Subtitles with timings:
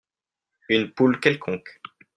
[0.69, 1.79] une poule quelconque.